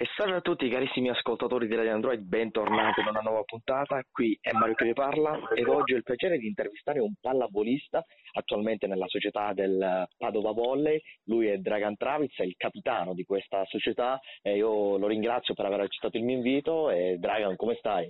E 0.00 0.06
salve 0.14 0.36
a 0.36 0.40
tutti 0.40 0.68
carissimi 0.68 1.08
ascoltatori 1.08 1.66
di 1.66 1.74
Radio 1.74 1.92
Android, 1.92 2.20
bentornati 2.20 3.00
in 3.00 3.08
una 3.08 3.18
nuova 3.18 3.42
puntata. 3.42 4.00
Qui 4.08 4.38
è 4.40 4.52
Mario 4.52 4.76
che 4.76 4.84
vi 4.84 4.92
parla 4.92 5.48
ed 5.52 5.66
oggi 5.66 5.94
ho 5.94 5.96
il 5.96 6.04
piacere 6.04 6.38
di 6.38 6.46
intervistare 6.46 7.00
un 7.00 7.14
pallavolista 7.20 8.04
attualmente 8.34 8.86
nella 8.86 9.08
società 9.08 9.52
del 9.54 10.06
Padova 10.16 10.52
Volley. 10.52 11.00
Lui 11.24 11.48
è 11.48 11.56
Dragan 11.56 11.96
Traviz, 11.96 12.32
è 12.36 12.44
il 12.44 12.54
capitano 12.56 13.12
di 13.12 13.24
questa 13.24 13.64
società 13.64 14.20
e 14.40 14.54
io 14.54 14.98
lo 14.98 15.08
ringrazio 15.08 15.54
per 15.54 15.64
aver 15.64 15.80
accettato 15.80 16.16
il 16.16 16.22
mio 16.22 16.36
invito. 16.36 16.90
E 16.90 17.16
Dragan, 17.18 17.56
come 17.56 17.74
stai? 17.74 18.08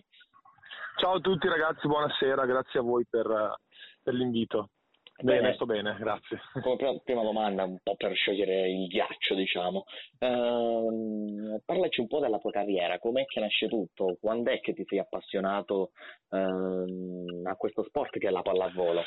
Ciao 0.98 1.14
a 1.14 1.20
tutti 1.20 1.48
ragazzi, 1.48 1.86
buonasera, 1.86 2.44
grazie 2.44 2.80
a 2.80 2.82
voi 2.82 3.06
per, 3.08 3.54
per 4.02 4.12
l'invito. 4.12 4.72
Bene, 5.20 5.40
bene, 5.40 5.54
sto 5.54 5.66
bene, 5.66 5.96
grazie. 5.98 6.38
Come 6.62 7.00
prima 7.02 7.22
domanda, 7.22 7.64
un 7.64 7.78
po' 7.82 7.96
per 7.96 8.14
sciogliere 8.14 8.70
il 8.70 8.86
ghiaccio, 8.86 9.34
diciamo, 9.34 9.84
uh, 10.20 11.60
parlaci 11.64 12.00
un 12.00 12.06
po' 12.06 12.20
della 12.20 12.38
tua 12.38 12.52
carriera, 12.52 13.00
com'è 13.00 13.24
che 13.24 13.40
nasce 13.40 13.66
tutto? 13.66 14.16
Quando 14.20 14.52
è 14.52 14.60
che 14.60 14.74
ti 14.74 14.84
sei 14.86 15.00
appassionato 15.00 15.90
uh, 16.28 17.42
a 17.44 17.56
questo 17.56 17.82
sport 17.82 18.16
che 18.16 18.28
è 18.28 18.30
la 18.30 18.42
pallavolo? 18.42 19.02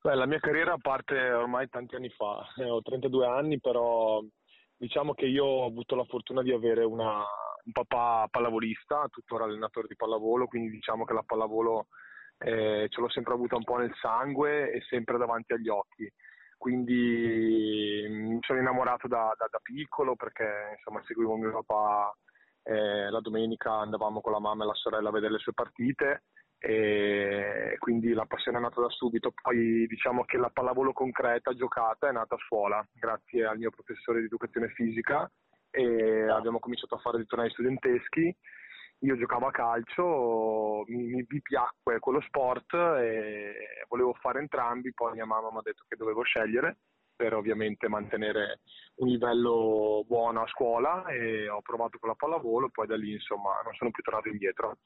Beh, 0.00 0.14
la 0.14 0.26
mia 0.26 0.38
carriera 0.38 0.76
parte 0.80 1.18
ormai 1.18 1.68
tanti 1.68 1.96
anni 1.96 2.10
fa, 2.10 2.46
eh, 2.56 2.70
ho 2.70 2.80
32 2.80 3.26
anni, 3.26 3.58
però 3.58 4.22
diciamo 4.76 5.14
che 5.14 5.26
io 5.26 5.44
ho 5.44 5.66
avuto 5.66 5.96
la 5.96 6.04
fortuna 6.04 6.42
di 6.42 6.52
avere 6.52 6.84
una, 6.84 7.16
un 7.64 7.72
papà 7.72 8.28
pallavolista, 8.30 9.08
tuttora 9.10 9.44
allenatore 9.44 9.88
di 9.88 9.96
pallavolo, 9.96 10.46
quindi 10.46 10.70
diciamo 10.70 11.04
che 11.04 11.12
la 11.12 11.24
pallavolo 11.26 11.88
eh, 12.42 12.86
ce 12.88 13.00
l'ho 13.00 13.10
sempre 13.10 13.34
avuta 13.34 13.56
un 13.56 13.64
po' 13.64 13.76
nel 13.76 13.94
sangue 14.00 14.72
e 14.72 14.80
sempre 14.88 15.18
davanti 15.18 15.52
agli 15.52 15.68
occhi. 15.68 16.10
Quindi 16.56 18.06
mi 18.08 18.38
sono 18.42 18.58
innamorato 18.58 19.08
da, 19.08 19.34
da, 19.36 19.46
da 19.50 19.60
piccolo 19.62 20.14
perché 20.14 20.74
insomma, 20.76 21.02
seguivo 21.04 21.36
mio 21.36 21.52
papà 21.52 22.14
eh, 22.64 23.10
la 23.10 23.20
domenica, 23.20 23.72
andavamo 23.72 24.20
con 24.20 24.32
la 24.32 24.40
mamma 24.40 24.64
e 24.64 24.66
la 24.66 24.74
sorella 24.74 25.08
a 25.08 25.12
vedere 25.12 25.32
le 25.32 25.38
sue 25.38 25.54
partite 25.54 26.24
e 26.62 27.76
quindi 27.78 28.12
la 28.12 28.26
passione 28.26 28.58
è 28.58 28.60
nata 28.60 28.80
da 28.80 28.90
subito. 28.90 29.32
Poi 29.40 29.86
diciamo 29.86 30.24
che 30.24 30.36
la 30.36 30.50
pallavolo 30.50 30.92
concreta, 30.92 31.54
giocata, 31.54 32.08
è 32.08 32.12
nata 32.12 32.34
a 32.34 32.44
scuola 32.46 32.86
grazie 32.92 33.46
al 33.46 33.58
mio 33.58 33.70
professore 33.70 34.20
di 34.20 34.26
educazione 34.26 34.68
fisica 34.68 35.30
e 35.70 36.28
abbiamo 36.28 36.58
cominciato 36.58 36.96
a 36.96 36.98
fare 36.98 37.16
dei 37.16 37.26
tornei 37.26 37.50
studenteschi 37.50 38.36
io 39.00 39.16
giocavo 39.16 39.46
a 39.46 39.50
calcio, 39.50 40.84
mi, 40.86 41.04
mi, 41.04 41.24
mi, 41.26 41.40
piacque 41.40 41.98
quello 41.98 42.20
sport 42.20 42.74
e 42.74 43.84
volevo 43.88 44.12
fare 44.14 44.40
entrambi, 44.40 44.92
poi 44.92 45.12
mia 45.12 45.24
mamma 45.24 45.50
mi 45.50 45.58
ha 45.58 45.62
detto 45.62 45.84
che 45.88 45.96
dovevo 45.96 46.22
scegliere 46.22 46.78
per 47.16 47.34
ovviamente 47.34 47.88
mantenere 47.88 48.60
un 48.96 49.08
livello 49.08 50.04
buono 50.06 50.42
a 50.42 50.46
scuola 50.46 51.06
e 51.06 51.48
ho 51.48 51.60
provato 51.60 51.98
con 51.98 52.08
la 52.08 52.14
pallavolo 52.14 52.66
e 52.66 52.70
poi 52.70 52.86
da 52.86 52.96
lì 52.96 53.12
insomma 53.12 53.60
non 53.62 53.74
sono 53.74 53.90
più 53.90 54.02
tornato 54.02 54.28
indietro. 54.28 54.78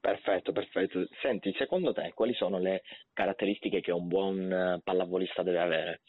Perfetto, 0.00 0.52
perfetto. 0.52 1.06
Senti, 1.20 1.52
secondo 1.52 1.92
te 1.92 2.12
quali 2.14 2.34
sono 2.34 2.58
le 2.58 2.82
caratteristiche 3.12 3.80
che 3.80 3.92
un 3.92 4.08
buon 4.08 4.52
eh, 4.52 4.80
pallavolista 4.82 5.42
deve 5.42 5.60
avere? 5.60 6.00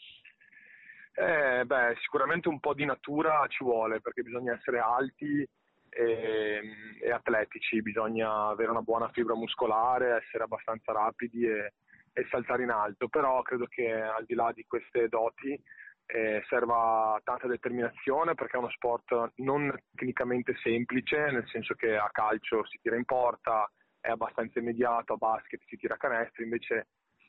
Eh, 1.12 1.64
beh, 1.64 1.94
sicuramente 2.00 2.48
un 2.48 2.58
po' 2.58 2.74
di 2.74 2.84
natura 2.84 3.46
ci 3.48 3.62
vuole 3.62 4.00
perché 4.00 4.22
bisogna 4.22 4.54
essere 4.54 4.80
alti, 4.80 5.46
e, 5.94 6.60
e, 7.00 7.10
atletici, 7.10 7.80
bisogna 7.82 8.48
avere 8.48 8.70
una 8.70 8.82
buona 8.82 9.08
fibra 9.10 9.34
muscolare, 9.34 10.22
essere 10.22 10.44
abbastanza 10.44 10.92
rapidi 10.92 11.46
e, 11.46 11.72
e 12.12 12.26
saltare 12.30 12.64
in 12.64 12.70
alto, 12.70 13.08
però 13.08 13.40
credo 13.42 13.66
che 13.66 13.92
al 13.92 14.24
di 14.24 14.34
là 14.34 14.50
di 14.52 14.64
queste 14.66 15.08
doti 15.08 15.58
eh, 16.06 16.42
serva 16.48 17.18
tanta 17.24 17.46
determinazione 17.46 18.34
perché 18.34 18.56
è 18.56 18.58
uno 18.58 18.70
sport 18.70 19.32
non 19.36 19.72
tecnicamente 19.94 20.54
semplice, 20.62 21.30
nel 21.30 21.48
senso 21.48 21.74
che 21.74 21.96
a 21.96 22.08
calcio 22.10 22.64
si 22.66 22.78
tira 22.82 22.96
in 22.96 23.04
porta, 23.04 23.70
è 24.00 24.10
abbastanza 24.10 24.58
immediato, 24.58 25.14
a 25.14 25.16
basket 25.16 25.62
si 25.66 25.76
tira 25.76 25.94
a 25.94 25.98
canestro, 25.98 26.42
invece 26.42 26.88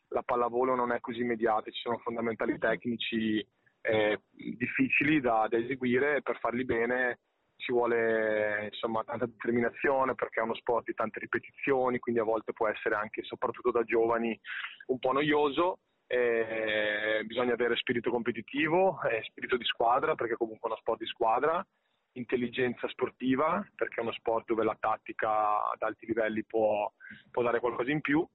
la 0.09 0.23
pallavolo 0.23 0.76
non 0.76 0.92
è 0.92 0.99
così 0.99 1.21
immediata, 1.21 1.71
ci 1.71 1.82
sono 1.82 1.97
fondamentali 1.99 2.58
tecnici 2.58 3.45
eh, 3.82 4.21
difficili 4.32 5.21
da, 5.21 5.47
da 5.49 5.58
eseguire 5.58 6.17
e 6.17 6.21
per 6.21 6.37
farli 6.39 6.65
bene 6.65 7.20
ci 7.58 7.71
vuole 7.71 8.70
insomma 8.71 9.04
tanta 9.04 9.26
determinazione 9.26 10.16
perché 10.16 10.39
è 10.39 10.43
uno 10.43 10.55
sport 10.55 10.86
di 10.86 10.93
tante 10.93 11.20
ripetizioni, 11.20 11.99
quindi 11.99 12.21
a 12.21 12.26
volte 12.26 12.54
può 12.54 12.67
essere 12.67 12.95
anche, 12.95 13.23
soprattutto 13.23 13.71
da 13.71 13.83
giovani, 13.83 14.38
un 14.88 14.99
po' 14.99 15.11
noioso. 15.11 15.80
Eh, 16.08 17.23
bisogna 17.26 17.54
avere 17.54 17.76
spirito 17.77 18.11
competitivo, 18.11 19.02
eh, 19.10 19.23
spirito 19.23 19.58
di 19.58 19.65
squadra 19.65 20.14
perché 20.14 20.36
comunque 20.36 20.70
è 20.70 20.71
uno 20.71 20.80
sport 20.80 20.99
di 20.99 21.08
squadra, 21.08 21.65
intelligenza 22.14 22.88
sportiva 22.89 23.67
perché 23.76 23.95
è 23.95 24.04
uno 24.04 24.11
sport 24.11 24.45
dove 24.45 24.64
la 24.64 24.77
tattica 24.80 25.71
ad 25.71 25.82
alti 25.82 26.05
livelli 26.05 26.44
può, 26.45 26.92
può 27.32 27.42
dare 27.42 27.60
qualcosa 27.60 27.89
in 27.89 28.02
più 28.02 28.26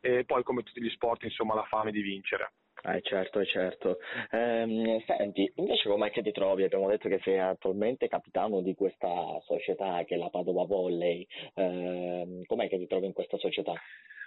e 0.00 0.24
poi 0.24 0.42
come 0.42 0.62
tutti 0.62 0.82
gli 0.82 0.90
sport 0.90 1.22
insomma 1.24 1.54
la 1.54 1.64
fame 1.64 1.90
di 1.90 2.02
vincere. 2.02 2.52
Eh 2.82 3.00
certo, 3.02 3.44
certo. 3.44 3.98
Ehm, 4.30 5.02
senti, 5.06 5.50
invece 5.56 5.88
com'è 5.88 6.10
che 6.10 6.22
ti 6.22 6.30
trovi? 6.30 6.62
Abbiamo 6.62 6.88
detto 6.88 7.08
che 7.08 7.18
sei 7.22 7.38
attualmente 7.38 8.06
capitano 8.06 8.60
di 8.60 8.74
questa 8.74 9.40
società 9.44 10.04
che 10.04 10.14
è 10.14 10.18
la 10.18 10.28
Padova 10.28 10.64
Volley. 10.64 11.26
Ehm, 11.54 12.44
com'è 12.44 12.68
che 12.68 12.78
ti 12.78 12.86
trovi 12.86 13.06
in 13.06 13.12
questa 13.12 13.38
società? 13.38 13.72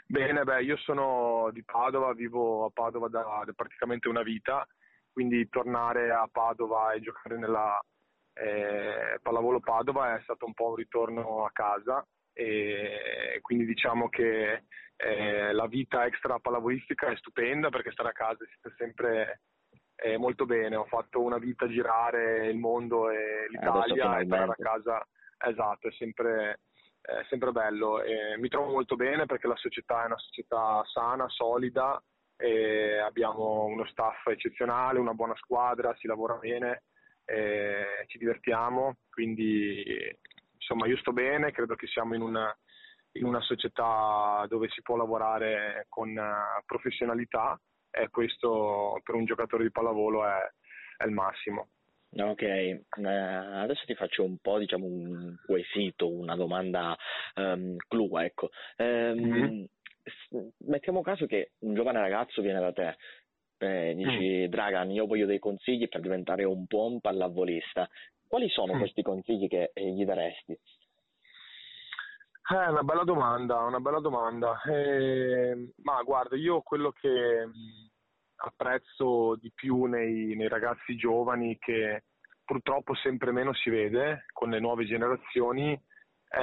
Bene, 0.07 0.43
beh, 0.43 0.63
io 0.63 0.75
sono 0.77 1.49
di 1.53 1.63
Padova, 1.63 2.13
vivo 2.13 2.65
a 2.65 2.69
Padova 2.73 3.07
da, 3.07 3.43
da 3.45 3.53
praticamente 3.55 4.09
una 4.09 4.23
vita, 4.23 4.65
quindi 5.11 5.47
tornare 5.49 6.09
a 6.11 6.27
Padova 6.29 6.91
e 6.93 6.99
giocare 6.99 7.37
nella 7.37 7.79
eh, 8.33 9.19
Pallavolo 9.21 9.59
Padova 9.59 10.17
è 10.17 10.21
stato 10.23 10.45
un 10.45 10.53
po' 10.53 10.69
un 10.69 10.75
ritorno 10.75 11.45
a 11.45 11.51
casa 11.51 12.05
e 12.33 13.39
quindi 13.41 13.65
diciamo 13.65 14.09
che 14.09 14.63
eh, 15.01 15.53
la 15.53 15.67
vita 15.67 16.05
extra 16.05 16.39
pallavolistica 16.39 17.07
è 17.07 17.15
stupenda 17.15 17.69
perché 17.69 17.91
stare 17.91 18.09
a 18.09 18.13
casa 18.13 18.43
si 18.45 18.55
sta 18.57 18.69
sempre 18.77 19.41
eh, 19.95 20.17
molto 20.17 20.45
bene. 20.45 20.75
Ho 20.75 20.85
fatto 20.85 21.21
una 21.21 21.37
vita 21.37 21.67
girare 21.67 22.47
il 22.47 22.57
mondo 22.57 23.09
e 23.09 23.47
l'Italia 23.49 24.19
e 24.19 24.27
tornare 24.27 24.51
a 24.51 24.55
casa, 24.55 25.07
esatto, 25.37 25.87
è 25.87 25.91
sempre, 25.93 26.61
è 27.01 27.23
sempre 27.29 27.51
bello. 27.51 28.01
E 28.01 28.37
mi 28.37 28.49
trovo 28.49 28.71
molto 28.71 28.95
bene 28.95 29.25
perché 29.25 29.47
la 29.47 29.55
società 29.55 30.03
è 30.03 30.07
una 30.07 30.17
società 30.17 30.81
sana, 30.85 31.29
solida, 31.29 32.01
abbiamo 33.05 33.65
uno 33.65 33.85
staff 33.87 34.27
eccezionale, 34.27 34.99
una 34.99 35.13
buona 35.13 35.35
squadra, 35.35 35.95
si 35.95 36.07
lavora 36.07 36.35
bene, 36.35 36.83
ci 38.07 38.17
divertiamo, 38.17 38.97
quindi 39.09 39.83
insomma 40.59 40.87
io 40.87 40.97
sto 40.97 41.13
bene, 41.13 41.51
credo 41.51 41.75
che 41.75 41.87
siamo 41.87 42.15
in 42.15 42.21
una 42.21 42.55
in 43.13 43.25
una 43.25 43.41
società 43.41 44.45
dove 44.47 44.69
si 44.69 44.81
può 44.81 44.95
lavorare 44.95 45.87
con 45.89 46.09
uh, 46.09 46.63
professionalità 46.65 47.59
e 47.89 48.09
questo 48.09 48.99
per 49.03 49.15
un 49.15 49.25
giocatore 49.25 49.63
di 49.63 49.71
pallavolo 49.71 50.25
è, 50.25 50.37
è 50.97 51.05
il 51.05 51.11
massimo. 51.11 51.69
Ok, 52.11 52.41
eh, 52.41 52.83
adesso 52.97 53.85
ti 53.85 53.93
faccio 53.93 54.23
un 54.23 54.37
po' 54.37 54.57
diciamo 54.57 54.85
un 54.85 55.35
quesito, 55.45 56.09
una 56.09 56.35
domanda 56.35 56.97
um, 57.35 57.75
clou, 57.87 58.17
ecco. 58.17 58.49
Um, 58.77 58.85
mm-hmm. 58.85 59.63
Mettiamo 60.65 61.01
caso 61.01 61.27
che 61.27 61.51
un 61.59 61.75
giovane 61.75 61.99
ragazzo 61.99 62.41
viene 62.41 62.59
da 62.59 62.71
te, 62.71 62.97
eh, 63.59 63.93
dici 63.95 64.47
mm. 64.47 64.49
Dragan, 64.49 64.89
io 64.89 65.05
voglio 65.05 65.27
dei 65.27 65.37
consigli 65.37 65.87
per 65.87 66.01
diventare 66.01 66.45
un 66.45 66.63
buon 66.67 66.99
pallavolista. 66.99 67.87
Quali 68.29 68.47
sono 68.49 68.75
mm. 68.75 68.77
questi 68.77 69.01
consigli 69.01 69.47
che 69.47 69.71
eh, 69.73 69.89
gli 69.89 70.05
daresti? 70.05 70.53
È 72.47 72.53
eh, 72.53 72.69
una 72.69 72.83
bella 72.83 73.03
domanda, 73.03 73.63
una 73.63 73.79
bella 73.79 73.99
domanda. 73.99 74.61
Eh, 74.61 75.73
ma 75.81 76.03
guarda, 76.03 76.35
io 76.35 76.61
quello 76.61 76.91
che 76.91 77.49
apprezzo 78.35 79.35
di 79.37 79.51
più 79.51 79.85
nei, 79.85 80.35
nei, 80.35 80.47
ragazzi 80.47 80.95
giovani, 80.95 81.57
che 81.57 82.03
purtroppo 82.45 82.93
sempre 82.93 83.31
meno 83.31 83.51
si 83.55 83.71
vede 83.71 84.25
con 84.31 84.51
le 84.51 84.59
nuove 84.59 84.85
generazioni, 84.85 85.73
è 86.27 86.37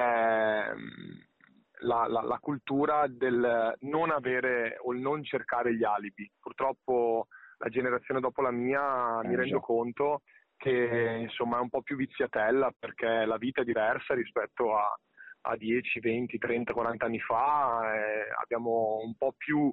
la, 1.82 2.06
la, 2.09 2.23
la 2.23 2.39
cultura 2.41 3.06
del 3.06 3.77
non 3.82 4.11
avere 4.11 4.77
o 4.82 4.93
il 4.93 4.99
non 4.99 5.23
cercare 5.23 5.73
gli 5.77 5.85
alibi. 5.85 6.29
Purtroppo 6.41 7.29
la 7.59 7.69
generazione 7.69 8.19
dopo 8.19 8.43
la 8.43 8.50
mia 8.50 9.21
mi 9.23 9.37
rendo 9.37 9.61
conto 9.61 10.23
che 10.56 11.19
insomma 11.20 11.58
è 11.58 11.61
un 11.61 11.69
po' 11.69 11.82
più 11.82 11.97
viziatella 11.97 12.73
perché 12.79 13.25
la 13.25 13.37
vita 13.37 13.61
è 13.61 13.64
diversa 13.64 14.14
rispetto 14.14 14.76
a 14.76 14.99
a 15.47 15.56
10, 15.56 16.00
20, 16.00 16.38
30, 16.38 16.73
40 16.73 17.05
anni 17.05 17.20
fa, 17.20 17.94
eh, 17.94 18.31
abbiamo 18.43 18.99
un 19.03 19.14
po' 19.17 19.35
più 19.37 19.70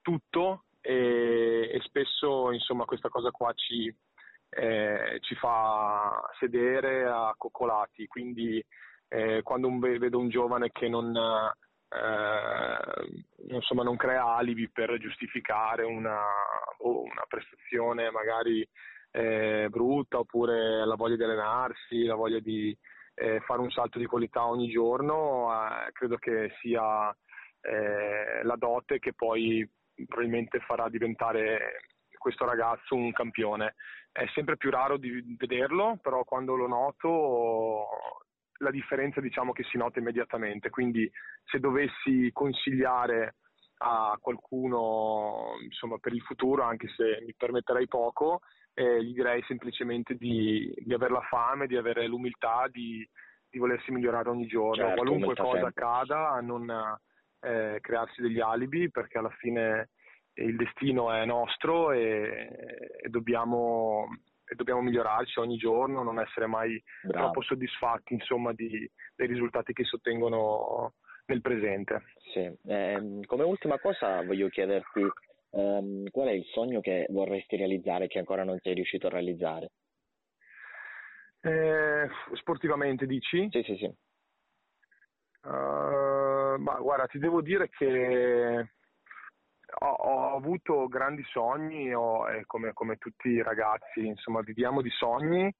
tutto 0.00 0.64
e, 0.80 1.68
e 1.72 1.80
spesso 1.82 2.52
insomma, 2.52 2.84
questa 2.84 3.08
cosa 3.08 3.30
qua 3.30 3.52
ci, 3.54 3.92
eh, 4.50 5.18
ci 5.20 5.34
fa 5.34 6.22
sedere 6.38 7.06
a 7.06 7.34
coccolati, 7.36 8.06
quindi 8.06 8.64
eh, 9.08 9.42
quando 9.42 9.66
un, 9.66 9.80
vedo 9.80 10.18
un 10.18 10.28
giovane 10.28 10.70
che 10.70 10.88
non, 10.88 11.12
eh, 11.16 11.52
insomma, 13.48 13.82
non 13.82 13.96
crea 13.96 14.36
alibi 14.36 14.70
per 14.70 14.96
giustificare 14.98 15.84
una, 15.84 16.20
oh, 16.78 17.02
una 17.02 17.24
prestazione 17.26 18.12
magari 18.12 18.64
eh, 19.10 19.68
brutta 19.70 20.18
oppure 20.18 20.84
la 20.84 20.94
voglia 20.94 21.16
di 21.16 21.24
allenarsi, 21.24 22.04
la 22.04 22.14
voglia 22.14 22.38
di 22.38 22.76
eh, 23.14 23.40
fare 23.40 23.60
un 23.60 23.70
salto 23.70 23.98
di 23.98 24.06
qualità 24.06 24.46
ogni 24.46 24.68
giorno, 24.68 25.50
eh, 25.52 25.92
credo 25.92 26.16
che 26.16 26.52
sia 26.60 27.14
eh, 27.60 28.42
la 28.42 28.56
dote 28.56 28.98
che 28.98 29.12
poi 29.12 29.68
probabilmente 30.06 30.60
farà 30.60 30.88
diventare 30.88 31.82
questo 32.16 32.44
ragazzo 32.44 32.94
un 32.94 33.12
campione. 33.12 33.74
È 34.12 34.26
sempre 34.34 34.56
più 34.56 34.70
raro 34.70 34.96
di 34.96 35.36
vederlo, 35.38 35.98
però 36.02 36.24
quando 36.24 36.54
lo 36.54 36.66
noto 36.66 37.86
la 38.58 38.70
differenza 38.70 39.20
diciamo 39.20 39.52
che 39.52 39.64
si 39.64 39.78
nota 39.78 39.98
immediatamente, 39.98 40.68
quindi 40.70 41.10
se 41.44 41.58
dovessi 41.58 42.30
consigliare 42.32 43.36
a 43.82 44.18
qualcuno 44.20 45.52
insomma, 45.62 45.96
per 45.98 46.12
il 46.12 46.20
futuro, 46.22 46.62
anche 46.62 46.88
se 46.94 47.22
mi 47.24 47.34
permetterei 47.34 47.88
poco, 47.88 48.40
eh, 48.80 49.04
gli 49.04 49.12
direi 49.12 49.42
semplicemente 49.42 50.14
di, 50.14 50.72
di 50.78 50.94
avere 50.94 51.12
la 51.12 51.26
fame, 51.28 51.66
di 51.66 51.76
avere 51.76 52.06
l'umiltà, 52.06 52.66
di, 52.70 53.06
di 53.50 53.58
volersi 53.58 53.92
migliorare 53.92 54.30
ogni 54.30 54.46
giorno, 54.46 54.86
certo, 54.86 54.94
qualunque 54.94 55.34
cosa 55.34 55.50
sempre. 55.50 55.68
accada, 55.68 56.30
a 56.30 56.40
non 56.40 56.98
eh, 57.40 57.78
crearsi 57.82 58.22
degli 58.22 58.40
alibi, 58.40 58.90
perché 58.90 59.18
alla 59.18 59.34
fine 59.38 59.90
il 60.34 60.56
destino 60.56 61.12
è 61.12 61.26
nostro 61.26 61.92
e, 61.92 62.88
e, 63.02 63.08
dobbiamo, 63.10 64.06
e 64.46 64.54
dobbiamo, 64.54 64.80
migliorarci 64.80 65.40
ogni 65.40 65.58
giorno, 65.58 66.02
non 66.02 66.18
essere 66.18 66.46
mai 66.46 66.82
Bravo. 67.02 67.24
troppo 67.24 67.42
soddisfatti 67.42 68.14
insomma, 68.14 68.54
di, 68.54 68.90
dei 69.14 69.26
risultati 69.26 69.74
che 69.74 69.84
si 69.84 69.94
ottengono 69.94 70.94
nel 71.26 71.42
presente. 71.42 72.04
Sì. 72.32 72.50
Eh, 72.66 73.20
come 73.26 73.44
ultima 73.44 73.78
cosa 73.78 74.24
voglio 74.24 74.48
chiederti 74.48 75.06
ehm, 75.50 76.08
qual 76.10 76.28
è 76.28 76.32
il 76.32 76.44
sogno 76.52 76.80
che 76.80 77.06
vorresti 77.10 77.56
realizzare 77.56 78.06
che 78.06 78.18
ancora 78.18 78.44
non 78.44 78.58
sei 78.60 78.74
riuscito 78.74 79.06
a 79.06 79.10
realizzare? 79.10 79.70
Eh, 81.42 82.08
sportivamente 82.34 83.06
dici? 83.06 83.48
Sì, 83.50 83.62
sì, 83.62 83.76
sì. 83.76 83.94
Uh, 85.42 86.58
ma 86.58 86.78
guarda, 86.80 87.06
ti 87.06 87.18
devo 87.18 87.40
dire 87.40 87.70
che 87.70 88.68
ho, 89.78 89.86
ho 89.86 90.36
avuto 90.36 90.86
grandi 90.88 91.24
sogni, 91.30 91.94
ho, 91.94 92.28
eh, 92.28 92.44
come, 92.44 92.72
come, 92.74 92.96
tutti 92.96 93.28
i 93.28 93.42
ragazzi, 93.42 94.06
insomma, 94.06 94.42
viviamo 94.42 94.82
di 94.82 94.90
sogni 94.90 95.50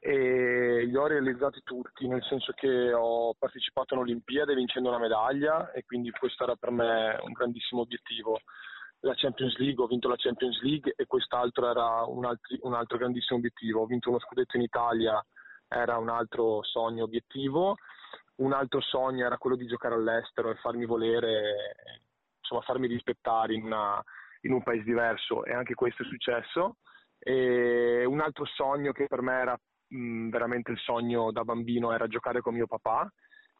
e 0.00 0.84
li 0.84 0.96
ho 0.96 1.06
realizzati 1.06 1.60
tutti, 1.62 2.08
nel 2.08 2.22
senso 2.24 2.52
che 2.52 2.92
ho 2.92 3.34
partecipato 3.38 3.94
alle 3.94 4.02
Olimpiadi 4.04 4.54
vincendo 4.54 4.88
una 4.88 4.98
medaglia 4.98 5.70
e 5.72 5.84
quindi 5.84 6.10
questo 6.10 6.44
era 6.44 6.56
per 6.56 6.70
me 6.70 7.18
un 7.22 7.32
grandissimo 7.32 7.82
obiettivo. 7.82 8.40
La 9.00 9.14
Champions 9.14 9.56
League, 9.56 9.82
ho 9.82 9.86
vinto 9.86 10.08
la 10.08 10.16
Champions 10.16 10.60
League 10.60 10.92
e 10.94 11.06
quest'altro 11.06 11.70
era 11.70 12.04
un, 12.04 12.24
altri, 12.24 12.58
un 12.62 12.74
altro 12.74 12.98
grandissimo 12.98 13.38
obiettivo. 13.38 13.80
Ho 13.80 13.86
vinto 13.86 14.10
uno 14.10 14.18
scudetto 14.18 14.56
in 14.56 14.62
Italia, 14.62 15.24
era 15.68 15.96
un 15.96 16.10
altro 16.10 16.62
sogno 16.62 17.04
obiettivo. 17.04 17.76
Un 18.36 18.52
altro 18.52 18.80
sogno 18.80 19.24
era 19.24 19.38
quello 19.38 19.56
di 19.56 19.66
giocare 19.66 19.94
all'estero 19.94 20.50
e 20.50 20.56
farmi 20.56 20.84
volere 20.84 22.02
insomma, 22.38 22.60
farmi 22.62 22.88
rispettare 22.88 23.54
in, 23.54 23.64
una, 23.64 24.02
in, 24.42 24.52
un 24.52 24.62
paese 24.62 24.84
diverso 24.84 25.44
e 25.44 25.52
anche 25.52 25.74
questo 25.74 26.02
è 26.02 26.06
successo. 26.06 26.76
E 27.18 28.04
un 28.04 28.20
altro 28.20 28.44
sogno 28.46 28.92
che 28.92 29.06
per 29.06 29.22
me 29.22 29.34
era 29.34 29.58
mh, 29.88 30.28
veramente 30.30 30.72
il 30.72 30.78
sogno 30.78 31.32
da 31.32 31.44
bambino 31.44 31.92
era 31.92 32.06
giocare 32.06 32.40
con 32.40 32.54
mio 32.54 32.66
papà 32.66 33.10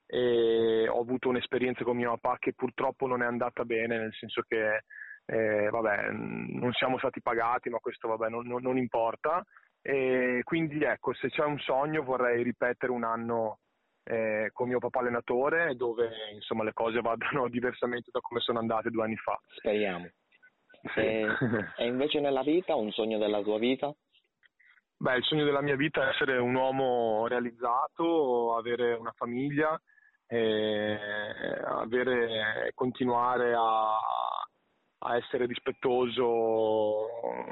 e 0.06 0.88
ho 0.88 1.00
avuto 1.00 1.28
un'esperienza 1.28 1.84
con 1.84 1.96
mio 1.96 2.10
papà 2.18 2.38
che 2.38 2.52
purtroppo 2.52 3.06
non 3.06 3.22
è 3.22 3.26
andata 3.26 3.64
bene, 3.64 3.98
nel 3.98 4.14
senso 4.14 4.42
che 4.42 4.84
eh, 5.30 5.68
vabbè, 5.70 6.10
non 6.10 6.72
siamo 6.72 6.98
stati 6.98 7.22
pagati, 7.22 7.70
ma 7.70 7.78
questo 7.78 8.08
vabbè, 8.08 8.28
non, 8.28 8.46
non, 8.46 8.62
non 8.62 8.76
importa. 8.76 9.44
E 9.80 10.40
quindi 10.42 10.82
ecco, 10.82 11.14
se 11.14 11.28
c'è 11.28 11.44
un 11.44 11.58
sogno 11.60 12.02
vorrei 12.02 12.42
ripetere 12.42 12.90
un 12.92 13.04
anno 13.04 13.60
eh, 14.02 14.50
con 14.52 14.68
mio 14.68 14.78
papà 14.78 15.00
allenatore 15.00 15.74
dove 15.76 16.10
insomma 16.34 16.64
le 16.64 16.72
cose 16.72 17.00
vadano 17.00 17.48
diversamente 17.48 18.10
da 18.10 18.20
come 18.20 18.40
sono 18.40 18.58
andate 18.58 18.90
due 18.90 19.04
anni 19.04 19.16
fa. 19.16 19.40
Speriamo. 19.56 20.10
Sì. 20.94 21.00
E, 21.00 21.26
e 21.76 21.86
invece 21.86 22.18
nella 22.20 22.42
vita, 22.42 22.74
un 22.74 22.90
sogno 22.90 23.18
della 23.18 23.40
tua 23.42 23.58
vita? 23.58 23.94
Beh, 24.96 25.16
il 25.16 25.24
sogno 25.24 25.44
della 25.44 25.62
mia 25.62 25.76
vita 25.76 26.04
è 26.04 26.08
essere 26.08 26.38
un 26.38 26.54
uomo 26.54 27.26
realizzato, 27.26 28.56
avere 28.56 28.94
una 28.94 29.12
famiglia, 29.12 29.80
avere, 31.78 32.72
continuare 32.74 33.54
a, 33.54 33.96
a, 35.00 35.16
essere 35.16 35.46
rispettoso 35.46 37.06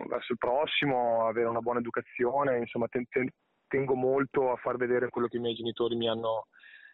verso 0.09 0.33
il 0.33 0.39
prossimo, 0.39 1.27
avere 1.27 1.49
una 1.49 1.61
buona 1.61 1.81
educazione, 1.81 2.59
insomma, 2.59 2.87
ten, 2.89 3.07
ten, 3.09 3.29
tengo 3.67 3.95
molto 3.95 4.51
a 4.51 4.57
far 4.57 4.77
vedere 4.77 5.11
quello 5.11 5.29
che 5.29 5.37
i 5.37 5.41
miei 5.41 5.55
genitori 5.55 5.95
mi 5.95 6.09
hanno, 6.09 6.47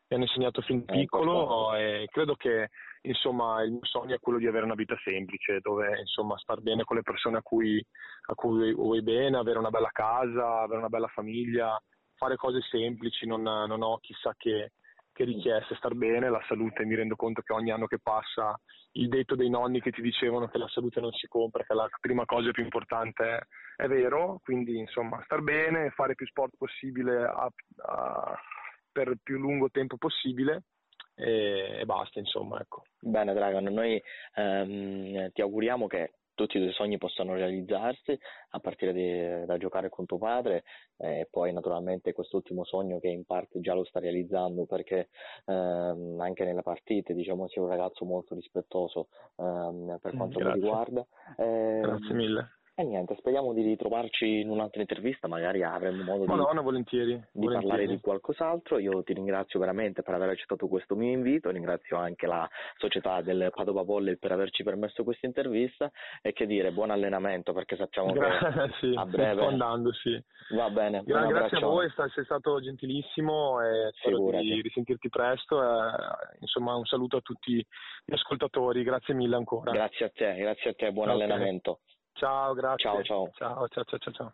mi 0.08 0.16
hanno 0.16 0.24
insegnato 0.24 0.60
fin 0.62 0.84
piccolo 0.84 1.74
e 1.74 2.06
credo 2.10 2.34
che 2.34 2.68
insomma 3.02 3.62
il 3.62 3.72
mio 3.72 3.84
sogno 3.84 4.14
è 4.14 4.18
quello 4.18 4.38
di 4.38 4.46
avere 4.46 4.64
una 4.64 4.74
vita 4.74 4.96
semplice 5.02 5.60
dove 5.60 5.98
insomma 6.00 6.36
star 6.38 6.60
bene 6.60 6.84
con 6.84 6.96
le 6.96 7.02
persone 7.02 7.38
a 7.38 7.42
cui, 7.42 7.82
a 8.26 8.34
cui 8.34 8.74
vuoi 8.74 9.02
bene, 9.02 9.36
avere 9.36 9.58
una 9.58 9.70
bella 9.70 9.90
casa, 9.92 10.60
avere 10.60 10.78
una 10.78 10.88
bella 10.88 11.08
famiglia, 11.08 11.80
fare 12.16 12.36
cose 12.36 12.60
semplici, 12.70 13.26
non, 13.26 13.42
non 13.42 13.82
ho 13.82 13.98
chissà 13.98 14.34
che, 14.36 14.72
che 15.14 15.24
richieste, 15.24 15.76
star 15.76 15.94
bene, 15.94 16.28
la 16.28 16.42
salute 16.48 16.84
mi 16.84 16.96
rendo 16.96 17.14
conto 17.14 17.40
che 17.40 17.52
ogni 17.52 17.70
anno 17.70 17.86
che 17.86 18.00
passa 18.00 18.60
il 18.92 19.08
detto 19.08 19.36
dei 19.36 19.48
nonni 19.48 19.80
che 19.80 19.92
ti 19.92 20.02
dicevano 20.02 20.48
che 20.48 20.58
la 20.58 20.68
salute 20.68 21.00
non 21.00 21.12
si 21.12 21.28
compra, 21.28 21.62
che 21.62 21.72
la 21.72 21.88
prima 22.00 22.24
cosa 22.24 22.50
più 22.50 22.64
importante 22.64 23.46
è, 23.76 23.86
vero, 23.86 24.40
quindi 24.42 24.76
insomma 24.76 25.22
star 25.24 25.40
bene, 25.40 25.90
fare 25.90 26.16
più 26.16 26.26
sport 26.26 26.56
possibile 26.58 27.24
a, 27.24 27.48
a, 27.86 28.40
per 28.90 29.14
più 29.22 29.38
lungo 29.38 29.70
tempo 29.70 29.96
possibile 29.96 30.64
e, 31.14 31.78
e 31.80 31.84
basta 31.84 32.18
insomma 32.18 32.60
ecco. 32.60 32.82
Bene 33.00 33.34
Dragon, 33.34 33.62
noi 33.64 34.02
ehm, 34.34 35.30
ti 35.30 35.40
auguriamo 35.40 35.86
che 35.86 36.14
tutti 36.34 36.56
i 36.56 36.60
tuoi 36.60 36.72
sogni 36.72 36.98
possano 36.98 37.34
realizzarsi 37.34 38.18
a 38.50 38.60
partire 38.60 38.92
di, 38.92 39.46
da 39.46 39.56
giocare 39.56 39.88
con 39.88 40.06
tuo 40.06 40.18
padre 40.18 40.64
e 40.96 41.28
poi 41.30 41.52
naturalmente 41.52 42.12
quest'ultimo 42.12 42.64
sogno 42.64 42.98
che 42.98 43.08
in 43.08 43.24
parte 43.24 43.60
già 43.60 43.74
lo 43.74 43.84
sta 43.84 44.00
realizzando 44.00 44.64
perché 44.66 45.08
ehm, 45.46 46.20
anche 46.20 46.44
nelle 46.44 46.62
partite 46.62 47.14
diciamo 47.14 47.48
sei 47.48 47.62
un 47.62 47.68
ragazzo 47.68 48.04
molto 48.04 48.34
rispettoso 48.34 49.08
ehm, 49.36 49.98
per 50.00 50.14
quanto 50.16 50.38
Grazie. 50.38 50.44
mi 50.44 50.52
riguarda. 50.52 51.06
Eh, 51.36 51.80
Grazie 51.80 52.14
mille. 52.14 52.48
E 52.76 52.82
niente, 52.82 53.14
speriamo 53.18 53.52
di 53.52 53.62
ritrovarci 53.62 54.40
in 54.40 54.50
un'altra 54.50 54.80
intervista, 54.80 55.28
magari 55.28 55.62
avremo 55.62 56.02
modo 56.02 56.24
Madonna, 56.24 56.58
di, 56.58 56.64
volentieri, 56.64 57.12
di 57.12 57.22
volentieri. 57.46 57.68
parlare 57.68 57.86
di 57.86 58.00
qualcos'altro. 58.00 58.78
Io 58.78 59.00
ti 59.04 59.12
ringrazio 59.12 59.60
veramente 59.60 60.02
per 60.02 60.14
aver 60.14 60.30
accettato 60.30 60.66
questo 60.66 60.96
mio 60.96 61.12
invito, 61.12 61.50
ringrazio 61.50 61.96
anche 61.96 62.26
la 62.26 62.48
società 62.78 63.22
del 63.22 63.52
Padova 63.54 63.82
Volley 63.82 64.16
per 64.16 64.32
averci 64.32 64.64
permesso 64.64 65.04
questa 65.04 65.26
intervista 65.26 65.88
e 66.20 66.32
che 66.32 66.46
dire, 66.46 66.72
buon 66.72 66.90
allenamento 66.90 67.52
perché 67.52 67.76
sappiamo 67.76 68.10
Gra- 68.10 68.38
che 68.38 68.72
sì, 68.80 68.92
a 68.96 69.06
breve... 69.06 69.40
Sto 69.40 69.46
andando, 69.46 69.92
sì. 69.92 70.20
Va 70.56 70.68
bene. 70.68 71.04
Gra- 71.04 71.26
grazie 71.26 71.58
a 71.58 71.60
voi, 71.60 71.88
sei 71.94 72.24
stato 72.24 72.60
gentilissimo 72.60 73.60
e 73.60 73.92
spero 73.92 74.30
di 74.40 74.60
risentirti 74.60 75.08
presto. 75.10 75.62
E, 75.62 75.92
insomma, 76.40 76.74
un 76.74 76.86
saluto 76.86 77.18
a 77.18 77.20
tutti 77.20 77.64
gli 78.04 78.12
ascoltatori, 78.12 78.82
grazie 78.82 79.14
mille 79.14 79.36
ancora. 79.36 79.70
Grazie 79.70 80.06
a 80.06 80.10
te, 80.12 80.34
grazie 80.34 80.70
a 80.70 80.74
te, 80.74 80.90
buon 80.90 81.10
okay. 81.10 81.22
allenamento. 81.22 81.78
Ciao, 82.14 82.54
grazie. 82.54 82.82
Ciao, 82.82 83.02
ciao. 83.02 83.30
Ciao, 83.36 83.68
ciao, 83.68 83.84
ciao, 83.84 84.12
ciao. 84.12 84.32